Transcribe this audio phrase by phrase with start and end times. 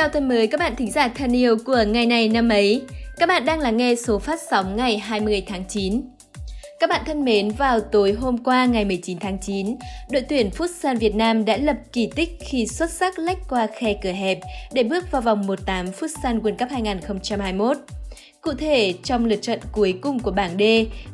[0.00, 2.82] Chào tuần mới các bạn thính giả thân yêu của ngày này năm ấy.
[3.18, 6.02] Các bạn đang lắng nghe số phát sóng ngày 20 tháng 9.
[6.80, 9.76] Các bạn thân mến, vào tối hôm qua ngày 19 tháng 9,
[10.10, 13.94] đội tuyển Futsal Việt Nam đã lập kỳ tích khi xuất sắc lách qua khe
[14.02, 14.38] cửa hẹp
[14.72, 17.76] để bước vào vòng 1-8 Futsal World Cup 2021.
[18.40, 20.62] Cụ thể, trong lượt trận cuối cùng của bảng D,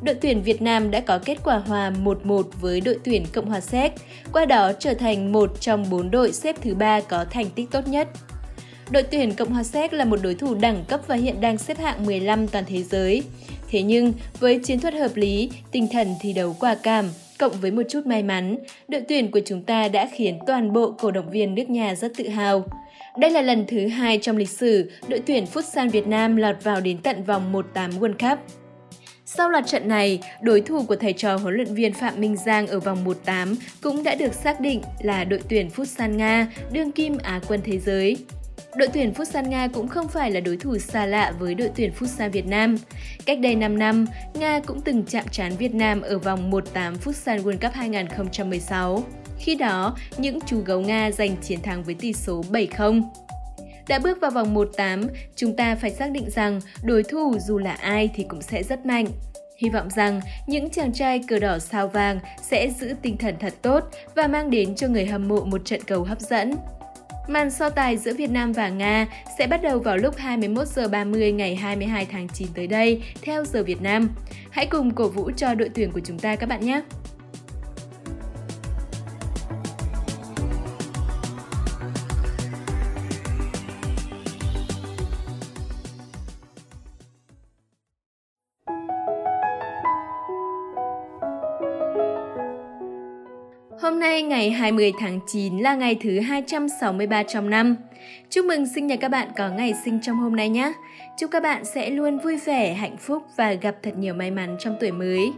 [0.01, 3.59] đội tuyển Việt Nam đã có kết quả hòa 1-1 với đội tuyển Cộng hòa
[3.59, 3.93] Séc,
[4.33, 7.87] qua đó trở thành một trong bốn đội xếp thứ ba có thành tích tốt
[7.87, 8.07] nhất.
[8.91, 11.77] Đội tuyển Cộng hòa Séc là một đối thủ đẳng cấp và hiện đang xếp
[11.77, 13.23] hạng 15 toàn thế giới.
[13.69, 17.05] Thế nhưng, với chiến thuật hợp lý, tinh thần thi đấu quả cảm,
[17.39, 20.91] cộng với một chút may mắn, đội tuyển của chúng ta đã khiến toàn bộ
[20.91, 22.65] cổ động viên nước nhà rất tự hào.
[23.17, 26.81] Đây là lần thứ hai trong lịch sử đội tuyển Futsal Việt Nam lọt vào
[26.81, 27.63] đến tận vòng 1-8
[27.99, 28.39] World Cup.
[29.25, 32.67] Sau loạt trận này, đối thủ của thầy trò huấn luyện viên Phạm Minh Giang
[32.67, 37.17] ở vòng 1-8 cũng đã được xác định là đội tuyển Futsal Nga, đương kim
[37.23, 38.17] Á quân thế giới.
[38.77, 41.91] Đội tuyển Futsal Nga cũng không phải là đối thủ xa lạ với đội tuyển
[41.99, 42.75] Futsal Việt Nam.
[43.25, 47.43] Cách đây 5 năm, Nga cũng từng chạm trán Việt Nam ở vòng 1-8 Futsal
[47.43, 49.03] World Cup 2016.
[49.39, 53.01] Khi đó, những chú gấu Nga giành chiến thắng với tỷ số 7-0.
[53.87, 57.71] Đã bước vào vòng 1-8, chúng ta phải xác định rằng đối thủ dù là
[57.71, 59.07] ai thì cũng sẽ rất mạnh.
[59.57, 63.53] Hy vọng rằng những chàng trai cờ đỏ sao vàng sẽ giữ tinh thần thật
[63.61, 63.83] tốt
[64.15, 66.53] và mang đến cho người hâm mộ một trận cầu hấp dẫn.
[67.27, 70.87] Màn so tài giữa Việt Nam và Nga sẽ bắt đầu vào lúc 21 giờ
[70.87, 74.09] 30 ngày 22 tháng 9 tới đây, theo giờ Việt Nam.
[74.49, 76.81] Hãy cùng cổ vũ cho đội tuyển của chúng ta các bạn nhé!
[93.87, 97.75] Hôm nay ngày 20 tháng 9 là ngày thứ 263 trong năm.
[98.29, 100.73] Chúc mừng sinh nhật các bạn có ngày sinh trong hôm nay nhé.
[101.17, 104.57] Chúc các bạn sẽ luôn vui vẻ, hạnh phúc và gặp thật nhiều may mắn
[104.59, 105.31] trong tuổi mới.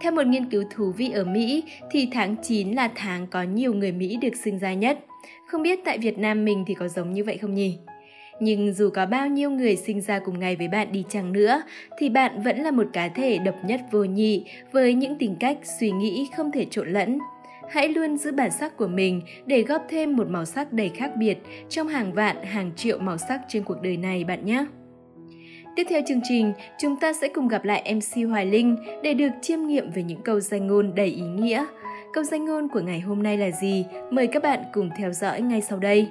[0.00, 3.74] Theo một nghiên cứu thú vị ở Mỹ thì tháng 9 là tháng có nhiều
[3.74, 4.98] người Mỹ được sinh ra nhất.
[5.46, 7.78] Không biết tại Việt Nam mình thì có giống như vậy không nhỉ?
[8.40, 11.62] Nhưng dù có bao nhiêu người sinh ra cùng ngày với bạn đi chăng nữa,
[11.98, 15.58] thì bạn vẫn là một cá thể độc nhất vô nhị với những tính cách,
[15.80, 17.18] suy nghĩ không thể trộn lẫn
[17.70, 21.10] hãy luôn giữ bản sắc của mình để góp thêm một màu sắc đầy khác
[21.16, 21.38] biệt
[21.68, 24.64] trong hàng vạn, hàng triệu màu sắc trên cuộc đời này bạn nhé.
[25.76, 29.30] Tiếp theo chương trình, chúng ta sẽ cùng gặp lại MC Hoài Linh để được
[29.42, 31.64] chiêm nghiệm về những câu danh ngôn đầy ý nghĩa.
[32.12, 33.84] Câu danh ngôn của ngày hôm nay là gì?
[34.10, 36.08] Mời các bạn cùng theo dõi ngay sau đây.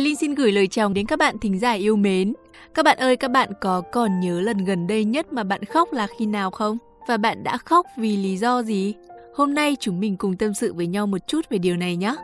[0.00, 2.34] Hoài Linh xin gửi lời chào đến các bạn thính giả yêu mến.
[2.74, 5.92] Các bạn ơi, các bạn có còn nhớ lần gần đây nhất mà bạn khóc
[5.92, 6.78] là khi nào không?
[7.08, 8.94] Và bạn đã khóc vì lý do gì?
[9.34, 12.14] Hôm nay chúng mình cùng tâm sự với nhau một chút về điều này nhé.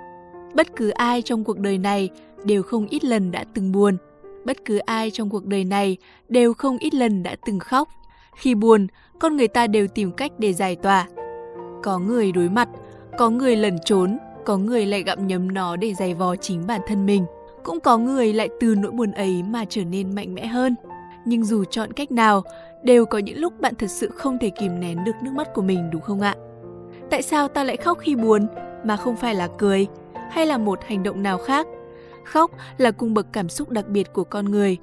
[0.54, 2.08] Bất cứ ai trong cuộc đời này
[2.44, 3.96] đều không ít lần đã từng buồn.
[4.44, 5.96] Bất cứ ai trong cuộc đời này
[6.28, 7.88] đều không ít lần đã từng khóc.
[8.36, 8.86] Khi buồn,
[9.18, 11.08] con người ta đều tìm cách để giải tỏa.
[11.82, 12.68] Có người đối mặt,
[13.18, 16.80] có người lẩn trốn, có người lại gặm nhấm nó để giày vò chính bản
[16.86, 17.26] thân mình
[17.66, 20.74] cũng có người lại từ nỗi buồn ấy mà trở nên mạnh mẽ hơn.
[21.24, 22.42] Nhưng dù chọn cách nào,
[22.82, 25.62] đều có những lúc bạn thật sự không thể kìm nén được nước mắt của
[25.62, 26.34] mình đúng không ạ?
[27.10, 28.46] Tại sao ta lại khóc khi buồn
[28.84, 29.86] mà không phải là cười
[30.30, 31.66] hay là một hành động nào khác?
[32.24, 34.76] Khóc là cung bậc cảm xúc đặc biệt của con người.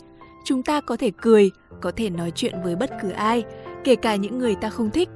[0.45, 1.51] Chúng ta có thể cười,
[1.81, 3.44] có thể nói chuyện với bất cứ ai,
[3.83, 5.09] kể cả những người ta không thích.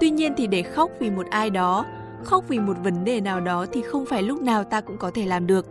[0.00, 1.84] Tuy nhiên thì để khóc vì một ai đó,
[2.24, 5.10] khóc vì một vấn đề nào đó thì không phải lúc nào ta cũng có
[5.10, 5.66] thể làm được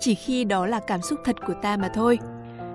[0.00, 2.18] chỉ khi đó là cảm xúc thật của ta mà thôi.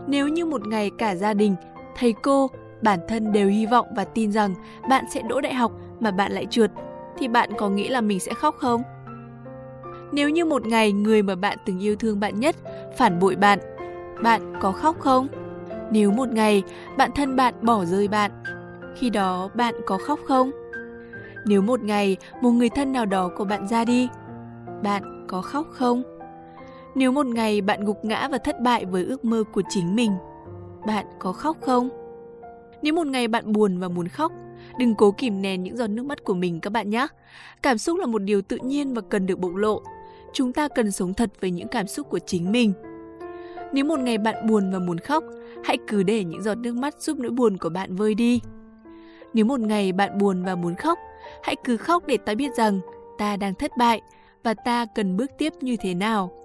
[0.08, 1.56] Nếu như một ngày cả gia đình,
[1.98, 2.50] thầy cô,
[2.82, 4.54] bản thân đều hy vọng và tin rằng
[4.90, 6.72] bạn sẽ đỗ đại học mà bạn lại trượt,
[7.18, 8.84] thì bạn có nghĩ là mình sẽ khóc không?
[10.12, 12.56] Nếu như một ngày người mà bạn từng yêu thương bạn nhất
[12.98, 13.60] phản bội bạn,
[14.24, 15.28] bạn có khóc không?
[15.92, 16.64] Nếu một ngày
[16.98, 18.32] bạn thân bạn bỏ rơi bạn,
[18.96, 20.52] khi đó bạn có khóc không?
[21.46, 24.10] Nếu một ngày một người thân nào đó của bạn ra đi,
[24.84, 26.15] bạn có khóc không?
[26.96, 30.12] Nếu một ngày bạn gục ngã và thất bại với ước mơ của chính mình,
[30.88, 31.90] bạn có khóc không?
[32.82, 34.32] Nếu một ngày bạn buồn và muốn khóc,
[34.80, 37.08] đừng cố kìm nén những giọt nước mắt của mình các bạn nhé.
[37.62, 39.82] Cảm xúc là một điều tự nhiên và cần được bộc lộ.
[40.34, 42.74] Chúng ta cần sống thật với những cảm xúc của chính mình.
[43.74, 45.24] Nếu một ngày bạn buồn và muốn khóc,
[45.64, 48.42] hãy cứ để những giọt nước mắt giúp nỗi buồn của bạn vơi đi.
[49.34, 51.00] Nếu một ngày bạn buồn và muốn khóc,
[51.44, 52.80] hãy cứ khóc để ta biết rằng
[53.18, 54.02] ta đang thất bại
[54.44, 56.45] và ta cần bước tiếp như thế nào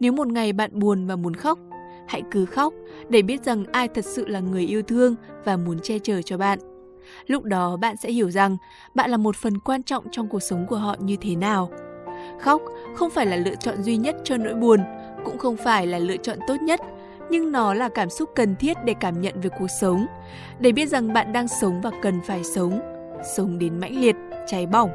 [0.00, 1.58] nếu một ngày bạn buồn và muốn khóc,
[2.08, 2.74] hãy cứ khóc
[3.08, 5.14] để biết rằng ai thật sự là người yêu thương
[5.44, 6.58] và muốn che chở cho bạn.
[7.26, 8.56] Lúc đó bạn sẽ hiểu rằng
[8.94, 11.70] bạn là một phần quan trọng trong cuộc sống của họ như thế nào.
[12.40, 12.62] Khóc
[12.94, 14.80] không phải là lựa chọn duy nhất cho nỗi buồn,
[15.24, 16.80] cũng không phải là lựa chọn tốt nhất,
[17.30, 20.06] nhưng nó là cảm xúc cần thiết để cảm nhận về cuộc sống,
[20.58, 22.80] để biết rằng bạn đang sống và cần phải sống,
[23.36, 24.90] sống đến mãnh liệt, cháy bỏng.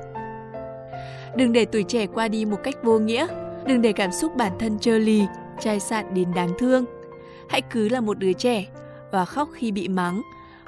[1.35, 3.27] Đừng để tuổi trẻ qua đi một cách vô nghĩa,
[3.67, 5.25] đừng để cảm xúc bản thân trơ lì,
[5.59, 6.85] chai sạn đến đáng thương.
[7.49, 8.65] Hãy cứ là một đứa trẻ,
[9.11, 10.21] và khóc khi bị mắng,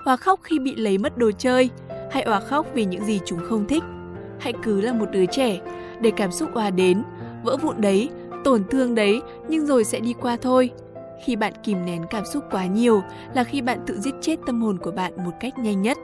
[0.05, 1.69] hoặc khóc khi bị lấy mất đồ chơi,
[2.11, 3.83] hay hòa khóc vì những gì chúng không thích.
[4.39, 5.59] Hãy cứ là một đứa trẻ,
[6.01, 7.03] để cảm xúc òa đến,
[7.43, 8.09] vỡ vụn đấy,
[8.43, 10.69] tổn thương đấy, nhưng rồi sẽ đi qua thôi.
[11.25, 13.01] Khi bạn kìm nén cảm xúc quá nhiều
[13.33, 15.97] là khi bạn tự giết chết tâm hồn của bạn một cách nhanh nhất.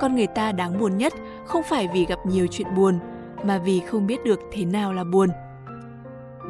[0.00, 1.12] Con người ta đáng buồn nhất
[1.46, 2.98] không phải vì gặp nhiều chuyện buồn,
[3.44, 5.28] mà vì không biết được thế nào là buồn.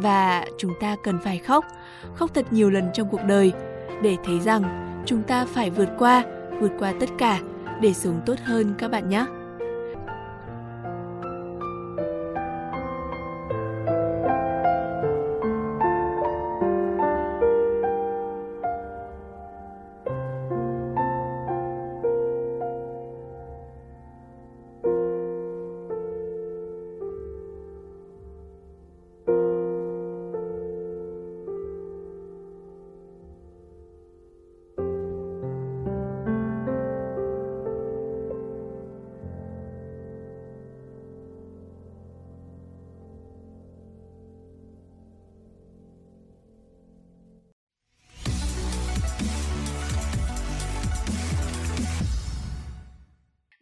[0.02, 1.64] Và chúng ta cần phải khóc,
[2.14, 3.52] khóc thật nhiều lần trong cuộc đời
[4.02, 4.62] để thấy rằng
[5.06, 6.24] chúng ta phải vượt qua,
[6.60, 7.40] vượt qua tất cả
[7.80, 9.26] để sống tốt hơn các bạn nhé.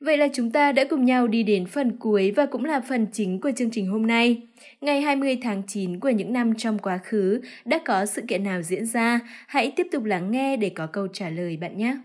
[0.09, 3.07] Vậy là chúng ta đã cùng nhau đi đến phần cuối và cũng là phần
[3.13, 4.43] chính của chương trình hôm nay.
[4.81, 8.63] Ngày 20 tháng 9 của những năm trong quá khứ đã có sự kiện nào
[8.63, 9.21] diễn ra?
[9.47, 11.97] Hãy tiếp tục lắng nghe để có câu trả lời bạn nhé.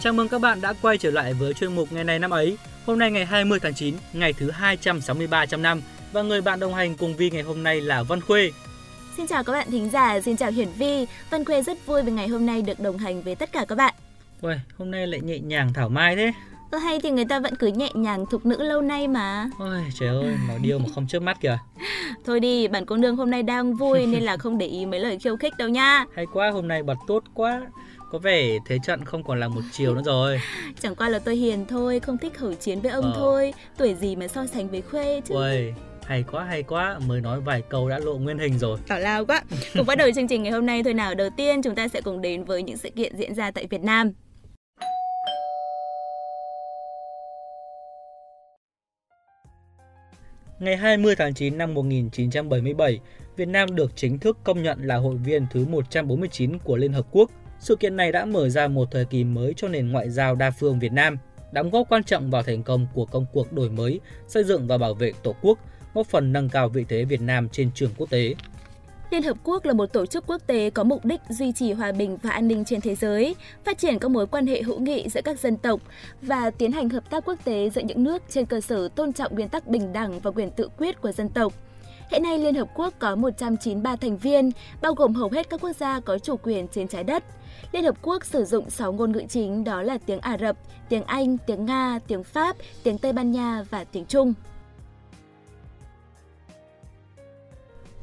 [0.00, 2.58] Chào mừng các bạn đã quay trở lại với chuyên mục ngày này năm ấy.
[2.86, 5.82] Hôm nay ngày 20 tháng 9, ngày thứ 263 trong năm
[6.12, 8.50] và người bạn đồng hành cùng Vi ngày hôm nay là Văn Khuê.
[9.18, 11.06] Xin chào các bạn thính giả, xin chào Hiển Vi.
[11.30, 13.74] Vân Khuê rất vui vì ngày hôm nay được đồng hành với tất cả các
[13.74, 13.94] bạn.
[14.40, 16.32] Ui, hôm nay lại nhẹ nhàng thảo mai thế.
[16.70, 19.50] Ơ hay thì người ta vẫn cứ nhẹ nhàng thục nữ lâu nay mà.
[19.58, 21.58] Ôi trời ơi, nói điêu mà không chớp mắt kìa.
[22.24, 25.00] Thôi đi, bản cô nương hôm nay đang vui nên là không để ý mấy
[25.00, 26.04] lời khiêu khích đâu nha.
[26.16, 27.62] Hay quá, hôm nay bật tốt quá.
[28.10, 30.40] Có vẻ thế trận không còn là một chiều nữa rồi.
[30.80, 33.12] Chẳng qua là tôi hiền thôi, không thích khẩu chiến với ông ờ.
[33.16, 33.54] thôi.
[33.76, 35.34] Tuổi gì mà so sánh với Khuê chứ.
[35.34, 35.74] Ui,
[36.08, 38.78] hay quá hay quá mới nói vài câu đã lộ nguyên hình rồi.
[38.88, 39.42] Tào lao quá.
[39.74, 41.14] Cùng bắt đầu chương trình ngày hôm nay thôi nào.
[41.14, 43.82] Đầu tiên chúng ta sẽ cùng đến với những sự kiện diễn ra tại Việt
[43.82, 44.12] Nam.
[50.58, 53.00] Ngày 20 tháng 9 năm 1977,
[53.36, 57.06] Việt Nam được chính thức công nhận là hội viên thứ 149 của Liên Hợp
[57.10, 57.30] Quốc.
[57.58, 60.50] Sự kiện này đã mở ra một thời kỳ mới cho nền ngoại giao đa
[60.50, 61.16] phương Việt Nam,
[61.52, 64.78] đóng góp quan trọng vào thành công của công cuộc đổi mới, xây dựng và
[64.78, 65.58] bảo vệ Tổ quốc,
[65.98, 68.34] góp phần nâng cao vị thế Việt Nam trên trường quốc tế.
[69.10, 71.92] Liên Hợp Quốc là một tổ chức quốc tế có mục đích duy trì hòa
[71.92, 75.08] bình và an ninh trên thế giới, phát triển các mối quan hệ hữu nghị
[75.08, 75.80] giữa các dân tộc
[76.22, 79.34] và tiến hành hợp tác quốc tế giữa những nước trên cơ sở tôn trọng
[79.34, 81.52] nguyên tắc bình đẳng và quyền tự quyết của dân tộc.
[82.10, 84.50] Hiện nay Liên Hợp Quốc có 193 thành viên,
[84.82, 87.24] bao gồm hầu hết các quốc gia có chủ quyền trên trái đất.
[87.72, 90.56] Liên Hợp Quốc sử dụng 6 ngôn ngữ chính đó là tiếng Ả Rập,
[90.88, 94.34] tiếng Anh, tiếng Nga, tiếng Pháp, tiếng Tây Ban Nha và tiếng Trung.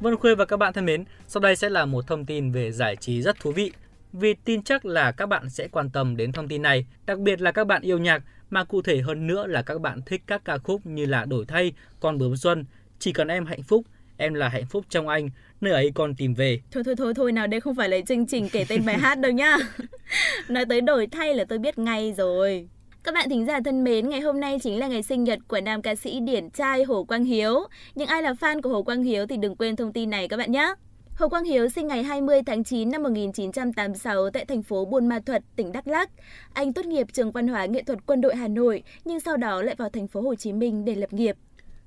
[0.00, 2.72] Vân Khuê và các bạn thân mến, sau đây sẽ là một thông tin về
[2.72, 3.72] giải trí rất thú vị.
[4.12, 7.40] Vì tin chắc là các bạn sẽ quan tâm đến thông tin này, đặc biệt
[7.40, 10.44] là các bạn yêu nhạc, mà cụ thể hơn nữa là các bạn thích các
[10.44, 12.64] ca khúc như là Đổi thay, Con bướm xuân,
[12.98, 13.84] Chỉ cần em hạnh phúc,
[14.16, 16.60] Em là hạnh phúc trong anh, nơi ấy con tìm về.
[16.70, 19.18] Thôi thôi thôi thôi nào đây không phải là chương trình kể tên bài hát
[19.18, 19.56] đâu nhá.
[20.48, 22.68] Nói tới đổi thay là tôi biết ngay rồi.
[23.06, 25.60] Các bạn thính giả thân mến, ngày hôm nay chính là ngày sinh nhật của
[25.60, 27.66] nam ca sĩ điển trai Hồ Quang Hiếu.
[27.94, 30.36] Những ai là fan của Hồ Quang Hiếu thì đừng quên thông tin này các
[30.36, 30.74] bạn nhé.
[31.14, 35.20] Hồ Quang Hiếu sinh ngày 20 tháng 9 năm 1986 tại thành phố Buôn Ma
[35.26, 36.10] Thuột, tỉnh Đắk Lắk.
[36.52, 39.62] Anh tốt nghiệp trường văn hóa nghệ thuật quân đội Hà Nội, nhưng sau đó
[39.62, 41.36] lại vào thành phố Hồ Chí Minh để lập nghiệp.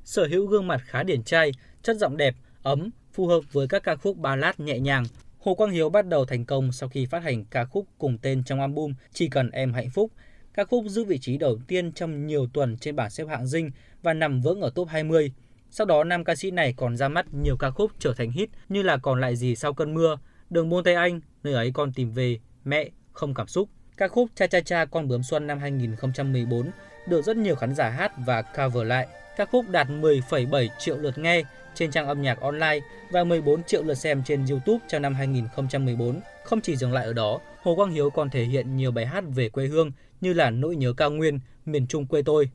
[0.03, 1.51] Sở hữu gương mặt khá điển trai,
[1.83, 5.03] chất giọng đẹp, ấm, phù hợp với các ca khúc ballad nhẹ nhàng.
[5.39, 8.43] Hồ Quang Hiếu bắt đầu thành công sau khi phát hành ca khúc cùng tên
[8.43, 10.11] trong album Chỉ cần em hạnh phúc
[10.59, 13.71] Ca khúc giữ vị trí đầu tiên trong nhiều tuần trên bảng xếp hạng dinh
[14.01, 15.31] và nằm vững ở top 20.
[15.69, 18.49] Sau đó nam ca sĩ này còn ra mắt nhiều ca khúc trở thành hit
[18.69, 20.17] như là Còn lại gì sau cơn mưa,
[20.49, 23.69] Đường buông tay anh, Nơi ấy con tìm về, Mẹ, Không cảm xúc.
[23.97, 26.71] Ca khúc Cha Cha Cha Con Bướm Xuân năm 2014
[27.07, 29.07] được rất nhiều khán giả hát và cover lại.
[29.37, 31.43] Ca khúc đạt 10,7 triệu lượt nghe
[31.75, 32.79] trên trang âm nhạc online
[33.11, 36.19] và 14 triệu lượt xem trên YouTube trong năm 2014.
[36.43, 39.23] Không chỉ dừng lại ở đó, Hồ Quang Hiếu còn thể hiện nhiều bài hát
[39.35, 42.49] về quê hương như là Nỗi nhớ cao nguyên, Miền Trung quê tôi.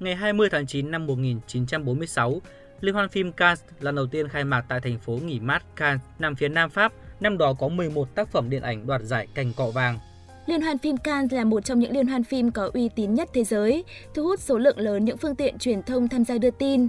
[0.00, 2.40] Ngày 20 tháng 9 năm 1946,
[2.80, 6.00] Liên hoan phim Cannes lần đầu tiên khai mạc tại thành phố nghỉ mát Cannes
[6.18, 6.92] nằm phía Nam Pháp.
[7.20, 9.98] Năm đó có 11 tác phẩm điện ảnh đoạt giải cành cọ vàng.
[10.46, 13.28] Liên hoan phim Cannes là một trong những liên hoan phim có uy tín nhất
[13.34, 16.50] thế giới, thu hút số lượng lớn những phương tiện truyền thông tham gia đưa
[16.50, 16.88] tin.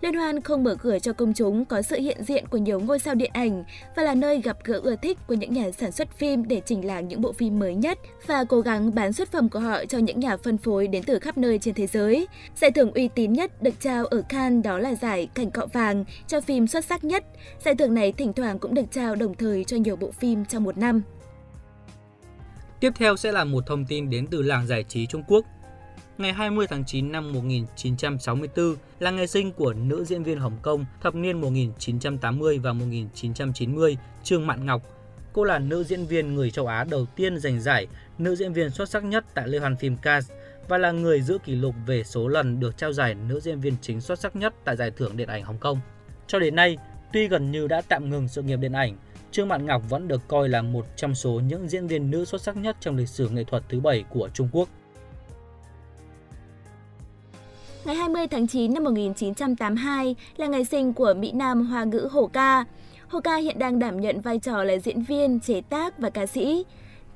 [0.00, 2.98] Liên hoan không mở cửa cho công chúng có sự hiện diện của nhiều ngôi
[2.98, 3.64] sao điện ảnh
[3.96, 6.86] và là nơi gặp gỡ ưa thích của những nhà sản xuất phim để chỉnh
[6.86, 9.98] làng những bộ phim mới nhất và cố gắng bán xuất phẩm của họ cho
[9.98, 12.28] những nhà phân phối đến từ khắp nơi trên thế giới.
[12.56, 16.04] Giải thưởng uy tín nhất được trao ở Cannes đó là giải Cảnh Cọ Vàng
[16.26, 17.24] cho phim xuất sắc nhất.
[17.64, 20.64] Giải thưởng này thỉnh thoảng cũng được trao đồng thời cho nhiều bộ phim trong
[20.64, 21.02] một năm.
[22.80, 25.46] Tiếp theo sẽ là một thông tin đến từ làng giải trí Trung Quốc.
[26.20, 30.84] Ngày 20 tháng 9 năm 1964 là ngày sinh của nữ diễn viên Hồng Kông
[31.02, 34.82] thập niên 1980 và 1990 Trương Mạn Ngọc.
[35.32, 37.86] Cô là nữ diễn viên người châu Á đầu tiên giành giải
[38.18, 40.30] nữ diễn viên xuất sắc nhất tại Liên hoan phim Cannes
[40.68, 43.74] và là người giữ kỷ lục về số lần được trao giải nữ diễn viên
[43.80, 45.80] chính xuất sắc nhất tại giải thưởng điện ảnh Hồng Kông.
[46.26, 46.76] Cho đến nay,
[47.12, 48.96] tuy gần như đã tạm ngừng sự nghiệp điện ảnh,
[49.30, 52.42] Trương Mạn Ngọc vẫn được coi là một trong số những diễn viên nữ xuất
[52.42, 54.68] sắc nhất trong lịch sử nghệ thuật thứ bảy của Trung Quốc.
[57.84, 62.30] Ngày 20 tháng 9 năm 1982 là ngày sinh của Mỹ Nam hoa ngữ Hồ
[62.32, 62.64] Ca.
[63.08, 66.26] Hồ Ca hiện đang đảm nhận vai trò là diễn viên, chế tác và ca
[66.26, 66.64] sĩ.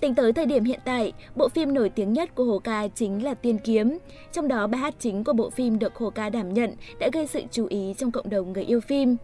[0.00, 3.24] Tính tới thời điểm hiện tại, bộ phim nổi tiếng nhất của Hồ Ca chính
[3.24, 3.98] là Tiên Kiếm.
[4.32, 7.26] Trong đó, bài hát chính của bộ phim được Hồ Ca đảm nhận đã gây
[7.26, 9.16] sự chú ý trong cộng đồng người yêu phim.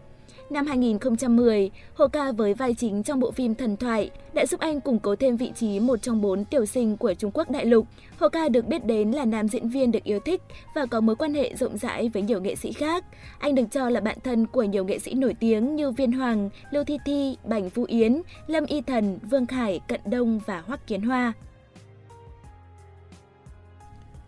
[0.51, 4.81] Năm 2010, Hồ Ca với vai chính trong bộ phim Thần Thoại đã giúp anh
[4.81, 7.87] củng cố thêm vị trí một trong bốn tiểu sinh của Trung Quốc đại lục.
[8.19, 10.41] Hồ Ca được biết đến là nam diễn viên được yêu thích
[10.75, 13.05] và có mối quan hệ rộng rãi với nhiều nghệ sĩ khác.
[13.39, 16.49] Anh được cho là bạn thân của nhiều nghệ sĩ nổi tiếng như Viên Hoàng,
[16.71, 20.87] Lưu Thi Thi, Bảnh Vũ Yến, Lâm Y Thần, Vương Khải, Cận Đông và Hoắc
[20.87, 21.33] Kiến Hoa.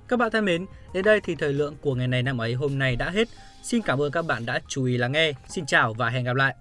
[0.08, 2.80] Các bạn thân mến, đến đây thì thời lượng của ngày này năm ấy hôm
[2.80, 3.27] nay đã hết.
[3.63, 5.32] Xin cảm ơn các bạn đã chú ý lắng nghe.
[5.48, 6.55] Xin chào và hẹn gặp lại.